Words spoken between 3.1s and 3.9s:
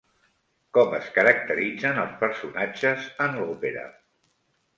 en l'òpera?